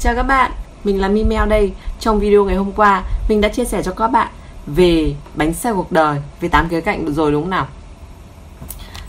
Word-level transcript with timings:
Chào 0.00 0.14
các 0.14 0.22
bạn, 0.22 0.52
mình 0.84 1.00
là 1.00 1.08
Mimeo 1.08 1.46
đây. 1.46 1.72
Trong 2.00 2.20
video 2.20 2.44
ngày 2.44 2.56
hôm 2.56 2.72
qua, 2.72 3.04
mình 3.28 3.40
đã 3.40 3.48
chia 3.48 3.64
sẻ 3.64 3.82
cho 3.82 3.92
các 3.92 4.08
bạn 4.08 4.28
về 4.66 5.14
bánh 5.34 5.54
xe 5.54 5.72
cuộc 5.72 5.92
đời, 5.92 6.22
về 6.40 6.48
tám 6.48 6.68
khía 6.68 6.80
cạnh 6.80 7.14
rồi 7.14 7.32
đúng 7.32 7.42
không 7.42 7.50
nào? 7.50 7.66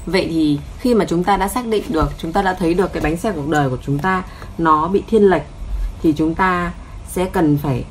Vậy 0.05 0.27
thì 0.29 0.59
khi 0.79 0.93
mà 0.93 1.05
chúng 1.05 1.23
ta 1.23 1.37
đã 1.37 1.47
xác 1.47 1.65
định 1.65 1.83
được, 1.89 2.11
chúng 2.17 2.33
ta 2.33 2.41
đã 2.41 2.53
thấy 2.53 2.73
được 2.73 2.93
cái 2.93 3.03
bánh 3.03 3.17
xe 3.17 3.31
cuộc 3.31 3.49
đời 3.49 3.69
của 3.69 3.77
chúng 3.85 3.99
ta 3.99 4.23
nó 4.57 4.87
bị 4.87 5.03
thiên 5.07 5.23
lệch 5.23 5.41
thì 6.03 6.13
chúng 6.17 6.35
ta 6.35 6.71
sẽ 7.07 7.25
cần 7.25 7.57
phải 7.57 7.83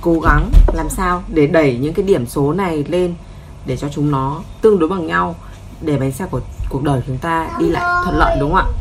cố 0.00 0.20
gắng 0.20 0.50
làm 0.74 0.88
sao 0.88 1.22
để 1.28 1.46
đẩy 1.46 1.78
những 1.78 1.94
cái 1.94 2.06
điểm 2.06 2.26
số 2.26 2.52
này 2.52 2.84
lên 2.88 3.14
để 3.66 3.76
cho 3.76 3.88
chúng 3.88 4.10
nó 4.10 4.42
tương 4.60 4.78
đối 4.78 4.88
bằng 4.88 5.06
nhau 5.06 5.34
để 5.80 5.98
bánh 5.98 6.12
xe 6.12 6.26
của 6.26 6.40
cuộc 6.68 6.82
đời 6.82 7.00
chúng 7.06 7.18
ta 7.18 7.48
đi 7.58 7.68
lại 7.68 8.04
thuận 8.04 8.16
lợi 8.18 8.36
đúng 8.40 8.54
không 8.54 8.64
ạ 8.64 8.72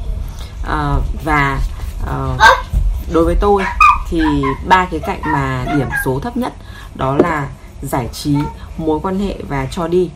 à, 0.67 0.95
và 1.23 1.59
à, 2.07 2.37
đối 3.11 3.25
với 3.25 3.35
tôi 3.35 3.63
thì 4.09 4.21
ba 4.67 4.87
cái 4.91 4.99
cạnh 4.99 5.21
mà 5.23 5.65
điểm 5.77 5.87
số 6.05 6.19
thấp 6.19 6.37
nhất 6.37 6.53
đó 6.95 7.17
là 7.17 7.49
giải 7.81 8.07
trí 8.13 8.35
mối 8.77 8.99
quan 9.03 9.19
hệ 9.19 9.35
và 9.49 9.67
cho 9.71 9.87
đi 9.87 10.09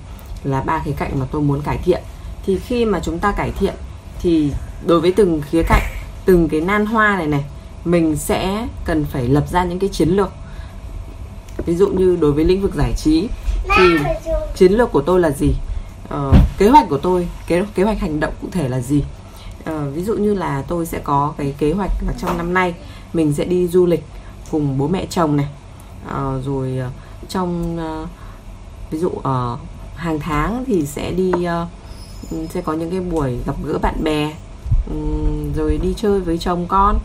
là 0.44 0.62
ba 0.62 0.82
cái 0.86 0.94
cạnh 0.98 1.20
mà 1.20 1.26
tôi 1.32 1.42
muốn 1.42 1.62
cải 1.62 1.78
thiện. 1.78 2.02
Thì 2.46 2.60
khi 2.68 2.86
mà 2.86 3.00
chúng 3.04 3.20
ta 3.20 3.32
cải 3.32 3.52
thiện 3.52 3.74
thì 4.20 4.52
đối 4.86 5.02
với 5.02 5.12
từng 5.12 5.42
khía 5.42 5.64
cạnh 5.64 5.84
từng 6.26 6.50
cái 6.50 6.62
nan 6.62 6.86
hoa 6.86 7.16
này 7.16 7.28
này 7.28 7.46
mình 7.86 8.16
sẽ 8.16 8.68
cần 8.86 9.06
phải 9.06 9.28
lập 9.28 9.44
ra 9.52 9.64
những 9.64 9.80
cái 9.80 9.90
chiến 9.90 10.10
lược. 10.10 10.30
Ví 11.66 11.76
dụ 11.76 11.88
như 11.88 12.18
đối 12.22 12.32
với 12.32 12.44
lĩnh 12.44 12.62
vực 12.62 12.76
giải 12.76 12.94
trí 12.98 13.28
thì 13.78 13.84
chiến 14.56 14.72
lược 14.72 14.92
của 14.92 15.02
tôi 15.02 15.20
là 15.20 15.32
gì? 15.32 15.56
Ờ, 16.10 16.34
kế 16.58 16.70
hoạch 16.70 16.90
của 16.90 16.98
tôi 16.98 17.28
kế 17.48 17.64
kế 17.76 17.84
hoạch 17.84 18.00
hành 18.00 18.20
động 18.20 18.34
cụ 18.42 18.48
thể 18.52 18.70
là 18.70 18.80
gì? 18.80 19.04
Uh, 19.70 19.96
ví 19.96 20.04
dụ 20.04 20.16
như 20.16 20.34
là 20.34 20.64
tôi 20.68 20.86
sẽ 20.86 21.00
có 21.00 21.34
cái 21.38 21.54
kế 21.58 21.74
hoạch 21.74 21.92
là 22.08 22.14
trong 22.18 22.38
năm 22.38 22.54
nay 22.54 22.76
mình 23.14 23.34
sẽ 23.34 23.46
đi 23.46 23.68
du 23.68 23.86
lịch 23.86 24.04
cùng 24.52 24.78
bố 24.78 24.88
mẹ 24.88 25.06
chồng 25.10 25.38
này. 25.38 25.48
Uh, 26.08 26.46
rồi 26.46 26.80
uh, 26.88 26.94
trong 27.30 27.78
uh, 28.04 28.10
ví 28.92 29.00
dụ 29.00 29.10
ở 29.24 29.54
uh, 29.54 29.60
hàng 29.96 30.20
tháng 30.20 30.64
thì 30.68 30.86
sẽ 30.86 31.12
đi 31.12 31.32
uh, 31.32 31.68
sẽ 32.50 32.62
có 32.62 32.74
những 32.74 32.92
cái 32.92 33.00
buổi 33.00 33.38
gặp 33.46 33.56
gỡ 33.64 33.78
bạn 33.82 34.04
bè 34.04 34.34
um, 34.90 35.54
rồi 35.56 35.80
đi 35.82 35.94
chơi 35.98 36.22
với 36.22 36.38
chồng 36.38 36.66
con. 36.68 37.00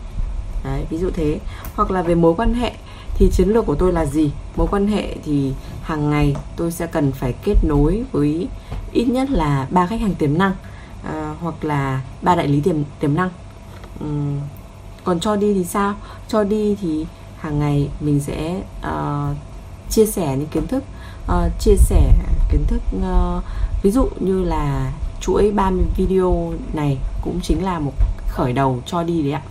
Đấy, 0.63 0.85
ví 0.89 0.97
dụ 0.97 1.09
thế. 1.13 1.39
Hoặc 1.75 1.91
là 1.91 2.01
về 2.01 2.15
mối 2.15 2.33
quan 2.37 2.53
hệ 2.53 2.71
thì 3.15 3.29
chiến 3.31 3.49
lược 3.49 3.65
của 3.65 3.75
tôi 3.75 3.93
là 3.93 4.05
gì? 4.05 4.31
Mối 4.55 4.67
quan 4.71 4.87
hệ 4.87 5.15
thì 5.25 5.53
hàng 5.81 6.09
ngày 6.09 6.35
tôi 6.55 6.71
sẽ 6.71 6.87
cần 6.87 7.11
phải 7.11 7.33
kết 7.43 7.55
nối 7.63 8.03
với 8.11 8.47
ít 8.91 9.05
nhất 9.05 9.29
là 9.29 9.67
ba 9.71 9.87
khách 9.87 10.01
hàng 10.01 10.15
tiềm 10.15 10.37
năng 10.37 10.51
à, 11.03 11.35
hoặc 11.41 11.63
là 11.63 12.01
ba 12.21 12.35
đại 12.35 12.47
lý 12.47 12.61
tiềm 12.61 12.75
tiềm 12.99 13.15
năng. 13.15 13.29
Uhm, 14.03 14.39
còn 15.03 15.19
cho 15.19 15.35
đi 15.35 15.53
thì 15.53 15.63
sao? 15.63 15.95
Cho 16.27 16.43
đi 16.43 16.75
thì 16.81 17.05
hàng 17.39 17.59
ngày 17.59 17.89
mình 17.99 18.19
sẽ 18.19 18.61
uh, 18.87 19.37
chia 19.89 20.05
sẻ 20.05 20.35
những 20.37 20.47
kiến 20.47 20.67
thức 20.67 20.83
uh, 21.25 21.59
chia 21.59 21.75
sẻ 21.75 22.13
kiến 22.51 22.63
thức 22.67 22.81
uh, 22.97 23.43
ví 23.83 23.91
dụ 23.91 24.09
như 24.19 24.43
là 24.43 24.91
chuỗi 25.21 25.51
30 25.51 25.85
video 25.97 26.53
này 26.73 26.97
cũng 27.21 27.39
chính 27.41 27.63
là 27.63 27.79
một 27.79 27.93
khởi 28.27 28.53
đầu 28.53 28.81
cho 28.85 29.03
đi 29.03 29.21
đấy 29.21 29.31
ạ. 29.31 29.41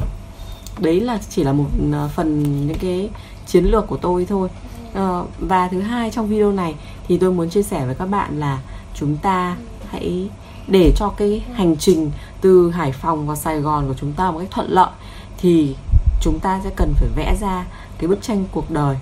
Đấy 0.79 1.01
là 1.01 1.19
chỉ 1.31 1.45
là 1.45 1.53
một 1.53 1.67
phần 2.15 2.43
những 2.67 2.79
cái 2.79 3.11
chiến 3.47 3.65
lược 3.65 3.87
của 3.87 3.97
tôi 3.97 4.27
thôi. 4.27 4.49
Uh, 4.91 5.29
và 5.39 5.69
thứ 5.69 5.81
hai 5.81 6.11
trong 6.11 6.29
video 6.29 6.53
này 6.53 6.75
thì 7.09 7.19
tôi 7.19 7.33
muốn 7.33 7.51
chia 7.51 7.63
sẻ 7.63 7.87
với 7.87 7.95
các 7.95 8.07
bạn 8.07 8.41
là 8.41 8.61
chúng 8.95 9.17
ta 9.17 9.57
hãy 9.89 10.29
để 10.67 10.93
cho 10.97 11.09
cái 11.09 11.45
hành 11.55 11.77
trình 11.77 12.11
từ 12.41 12.71
Hải 12.71 12.93
Phòng 12.93 13.27
vào 13.27 13.37
Sài 13.37 13.61
Gòn 13.61 13.89
của 13.89 13.95
chúng 14.01 14.13
ta 14.13 14.31
một 14.31 14.39
cách 14.39 14.51
thuận 14.51 14.71
lợi, 14.71 14.91
thì 15.39 15.77
chúng 16.21 16.39
ta 16.39 16.61
sẽ 16.65 16.71
cần 16.77 16.93
phải 16.97 17.09
vẽ 17.17 17.37
ra 17.41 17.67
cái 17.99 18.09
bức 18.09 18.23
tranh 18.23 18.45
cuộc 18.53 18.71
đời. 18.71 18.97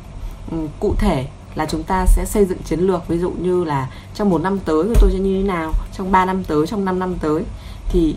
Ừ, 0.51 0.57
cụ 0.81 0.95
thể 0.99 1.27
là 1.55 1.67
chúng 1.67 1.83
ta 1.83 2.07
sẽ 2.07 2.25
xây 2.25 2.45
dựng 2.45 2.59
chiến 2.65 2.81
lược, 2.81 3.09
ví 3.09 3.19
dụ 3.19 3.31
như 3.31 3.65
là 3.65 3.91
trong 4.15 4.31
một 4.31 4.43
năm 4.43 4.59
tới 4.59 4.85
của 4.85 4.95
tôi 5.01 5.11
sẽ 5.13 5.19
như 5.19 5.43
thế 5.43 5.49
nào, 5.49 5.73
trong 5.97 6.13
3 6.13 6.25
năm 6.25 6.45
tới, 6.45 6.67
trong 6.67 6.85
5 6.85 6.99
năm 6.99 7.15
tới. 7.21 7.43
Thì 7.89 8.17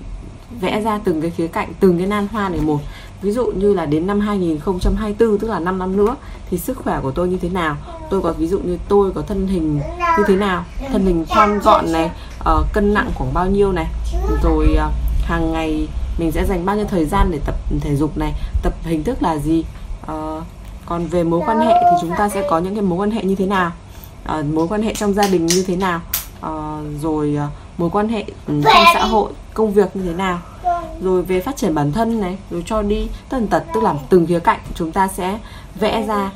vẽ 0.61 0.81
ra 0.81 0.99
từng 1.03 1.21
cái 1.21 1.31
khía 1.31 1.47
cạnh, 1.47 1.73
từng 1.79 1.97
cái 1.97 2.07
nan 2.07 2.27
hoa 2.31 2.49
này 2.49 2.59
một. 2.61 2.79
Ví 3.21 3.31
dụ 3.31 3.45
như 3.45 3.73
là 3.73 3.85
đến 3.85 4.07
năm 4.07 4.19
2024 4.19 5.37
tức 5.39 5.49
là 5.49 5.59
5 5.59 5.79
năm 5.79 5.97
nữa, 5.97 6.15
thì 6.49 6.57
sức 6.57 6.77
khỏe 6.77 6.99
của 7.03 7.11
tôi 7.11 7.27
như 7.27 7.37
thế 7.37 7.49
nào? 7.49 7.75
Tôi 8.09 8.21
có 8.21 8.33
ví 8.33 8.47
dụ 8.47 8.59
như 8.59 8.77
tôi 8.87 9.11
có 9.11 9.21
thân 9.21 9.47
hình 9.47 9.75
như 10.17 10.23
thế 10.27 10.35
nào? 10.35 10.65
Thân 10.91 11.05
hình 11.05 11.25
thon 11.29 11.59
gọn 11.59 11.91
này 11.91 12.11
uh, 12.49 12.73
cân 12.73 12.93
nặng 12.93 13.11
khoảng 13.15 13.33
bao 13.33 13.47
nhiêu 13.47 13.71
này? 13.71 13.87
Rồi 14.43 14.77
uh, 14.87 14.93
hàng 15.25 15.51
ngày 15.53 15.87
mình 16.17 16.31
sẽ 16.31 16.45
dành 16.45 16.65
bao 16.65 16.75
nhiêu 16.75 16.85
thời 16.85 17.05
gian 17.05 17.31
để 17.31 17.39
tập 17.45 17.55
thể 17.81 17.95
dục 17.95 18.17
này? 18.17 18.33
Tập 18.61 18.73
hình 18.83 19.03
thức 19.03 19.23
là 19.23 19.37
gì? 19.37 19.63
Uh, 20.11 20.43
còn 20.85 21.07
về 21.07 21.23
mối 21.23 21.41
quan 21.45 21.59
hệ 21.59 21.73
thì 21.73 21.97
chúng 22.01 22.15
ta 22.17 22.29
sẽ 22.29 22.47
có 22.49 22.59
những 22.59 22.75
cái 22.75 22.83
mối 22.83 22.99
quan 22.99 23.11
hệ 23.11 23.23
như 23.23 23.35
thế 23.35 23.45
nào? 23.45 23.71
Uh, 24.39 24.45
mối 24.45 24.67
quan 24.67 24.81
hệ 24.81 24.93
trong 24.93 25.13
gia 25.13 25.27
đình 25.27 25.45
như 25.45 25.63
thế 25.67 25.75
nào? 25.75 26.01
Uh, 26.39 27.01
rồi 27.01 27.37
uh, 27.45 27.79
mối 27.79 27.89
quan 27.89 28.09
hệ 28.09 28.25
trong 28.47 28.63
xã 28.93 29.05
hội 29.05 29.31
công 29.53 29.73
việc 29.73 29.95
như 29.95 30.03
thế 30.03 30.13
nào? 30.13 30.39
Rồi 31.01 31.21
về 31.21 31.41
phát 31.41 31.57
triển 31.57 31.75
bản 31.75 31.91
thân 31.91 32.21
này 32.21 32.37
rồi 32.51 32.63
cho 32.65 32.81
đi 32.81 33.07
tần 33.29 33.47
tật 33.47 33.63
tức 33.73 33.83
là 33.83 33.93
từng 34.09 34.25
khía 34.25 34.39
cạnh 34.39 34.59
chúng 34.75 34.91
ta 34.91 35.07
sẽ 35.07 35.39
vẽ 35.79 36.05
ra 36.07 36.31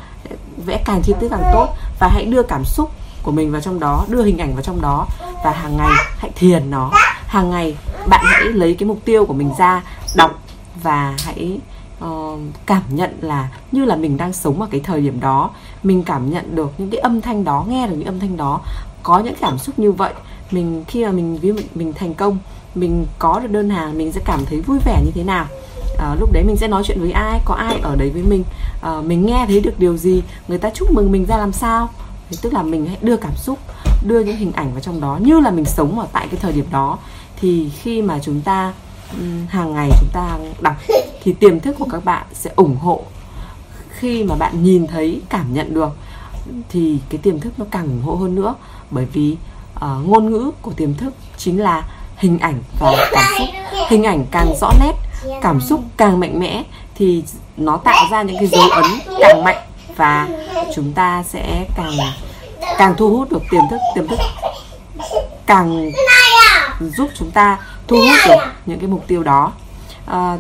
vẽ 0.66 0.82
càng 0.86 1.02
chi 1.04 1.14
tiết 1.20 1.28
càng 1.30 1.50
tốt. 1.54 1.68
Và 2.00 2.08
hãy 2.08 2.26
đưa 2.26 2.44
cảm 2.44 2.66
xúc 2.66 2.92
của 3.24 3.32
mình 3.32 3.52
vào 3.52 3.62
trong 3.62 3.80
đó 3.80 4.06
đưa 4.10 4.24
hình 4.24 4.38
ảnh 4.38 4.54
vào 4.54 4.64
trong 4.64 4.82
đó 4.82 5.08
và 5.44 5.52
hàng 5.52 5.78
ngày 5.78 5.92
hãy 6.18 6.32
thiền 6.36 6.70
nó. 6.70 6.92
Hàng 7.28 7.50
ngày 7.50 7.78
bạn 8.10 8.26
hãy 8.26 8.44
lấy 8.44 8.74
cái 8.74 8.88
mục 8.88 9.00
tiêu 9.06 9.26
của 9.26 9.34
mình 9.34 9.52
ra 9.58 9.84
đọc 10.16 10.40
và 10.84 11.16
hãy 11.26 11.60
uh, 12.06 12.40
cảm 12.66 12.84
nhận 12.90 13.18
là 13.22 13.50
như 13.72 13.86
là 13.86 13.96
mình 13.96 14.18
đang 14.18 14.34
sống 14.34 14.62
ở 14.62 14.68
cái 14.72 14.80
thời 14.80 15.02
điểm 15.02 15.20
đó. 15.20 15.50
Mình 15.84 16.04
cảm 16.04 16.30
nhận 16.30 16.56
được 16.56 16.74
những 16.78 16.90
cái 16.90 17.00
âm 17.00 17.22
thanh 17.22 17.44
đó 17.44 17.66
nghe 17.68 17.88
được 17.88 17.96
những 17.96 18.08
âm 18.08 18.20
thanh 18.20 18.38
đó. 18.38 18.62
Có 19.04 19.20
những 19.20 19.36
cảm 19.42 19.58
xúc 19.58 19.80
như 19.80 19.92
vậy. 19.92 20.14
Mình 20.52 20.84
khi 20.88 21.06
mà 21.06 21.12
mình 21.12 21.38
ví 21.38 21.52
mình, 21.52 21.68
mình 21.76 21.94
thành 21.94 22.14
công 22.14 22.38
mình 22.76 23.06
có 23.20 23.40
được 23.40 23.52
đơn 23.52 23.70
hàng 23.70 23.98
mình 23.98 24.12
sẽ 24.12 24.22
cảm 24.26 24.46
thấy 24.46 24.62
vui 24.62 24.80
vẻ 24.86 25.02
như 25.06 25.12
thế 25.16 25.24
nào. 25.24 25.46
À, 26.00 26.16
lúc 26.20 26.32
đấy 26.34 26.44
mình 26.48 26.58
sẽ 26.58 26.68
nói 26.68 26.84
chuyện 26.86 27.02
với 27.02 27.12
ai 27.12 27.40
có 27.46 27.54
ai 27.54 27.80
ở 27.84 27.96
đấy 27.96 28.10
với 28.10 28.24
mình. 28.24 28.44
À, 28.82 29.02
mình 29.02 29.26
nghe 29.26 29.46
thấy 29.48 29.60
được 29.60 29.80
điều 29.80 29.98
gì 29.98 30.24
người 30.48 30.58
ta 30.58 30.70
chúc 30.70 30.92
mừng 30.92 31.12
mình 31.12 31.26
ra 31.26 31.38
làm 31.38 31.52
sao. 31.52 31.90
Thì 32.30 32.38
tức 32.42 32.54
là 32.54 32.64
mình 32.64 32.86
hãy 32.86 32.98
đưa 33.02 33.18
cảm 33.18 33.36
xúc 33.36 33.60
đưa 34.02 34.20
những 34.20 34.38
hình 34.38 34.52
ảnh 34.52 34.72
vào 34.72 34.82
trong 34.82 35.02
đó 35.02 35.20
như 35.22 35.40
là 35.40 35.52
mình 35.52 35.66
sống 35.66 36.00
ở 36.00 36.08
tại 36.12 36.28
cái 36.32 36.40
thời 36.42 36.54
điểm 36.54 36.66
đó 36.72 36.98
thì 37.42 37.70
khi 37.70 38.02
mà 38.02 38.20
chúng 38.22 38.42
ta 38.42 38.74
hàng 39.48 39.74
ngày 39.74 39.90
chúng 40.00 40.10
ta 40.14 40.38
đọc 40.62 40.76
thì 41.24 41.34
tiềm 41.34 41.60
thức 41.60 41.76
của 41.80 41.88
các 41.92 42.06
bạn 42.06 42.26
sẽ 42.34 42.52
ủng 42.56 42.76
hộ. 42.76 43.02
Khi 43.90 44.24
mà 44.24 44.36
bạn 44.36 44.64
nhìn 44.64 44.88
thấy 44.88 45.22
cảm 45.30 45.54
nhận 45.54 45.74
được 45.74 45.90
thì 46.70 47.00
cái 47.10 47.18
tiềm 47.18 47.40
thức 47.40 47.54
nó 47.58 47.66
càng 47.72 47.88
ủng 47.88 48.02
hộ 48.02 48.16
hơn 48.16 48.36
nữa. 48.36 48.56
Bởi 48.92 49.06
vì 49.06 49.38
uh, 49.76 49.82
ngôn 50.06 50.32
ngữ 50.32 50.52
của 50.62 50.72
tiềm 50.72 50.94
thức 50.94 51.14
chính 51.38 51.62
là 51.62 51.88
hình 52.18 52.40
ảnh 52.40 52.62
và 52.80 53.10
cảm 53.12 53.24
xúc. 53.40 53.48
Hình 53.90 54.04
ảnh 54.04 54.26
càng 54.32 54.54
rõ 54.62 54.72
nét 54.80 54.94
cảm 55.42 55.62
xúc 55.62 55.82
càng 55.98 56.20
mạnh 56.20 56.40
mẽ 56.40 56.64
thì 56.96 57.24
nó 57.58 57.78
tạo 57.78 58.06
ra 58.12 58.22
những 58.22 58.36
cái 58.40 58.48
dấu 58.48 58.70
ấn 58.70 58.86
càng 59.20 59.44
mạnh 59.44 59.64
và 59.96 60.28
chúng 60.76 60.94
ta 60.94 61.24
sẽ 61.24 61.66
càng 61.76 61.98
càng 62.78 62.96
thu 62.98 63.18
hút 63.18 63.32
được 63.32 63.42
tiềm 63.52 63.62
thức 63.70 63.80
tiềm 63.96 64.08
thức 64.08 64.20
càng 65.46 65.92
giúp 66.80 67.10
chúng 67.16 67.32
ta 67.32 67.58
thu 67.88 67.98
hút 67.98 68.20
được 68.28 68.44
những 68.66 68.80
cái 68.80 68.88
mục 68.88 69.04
tiêu 69.08 69.24
đó. 69.24 69.52
À, 70.06 70.38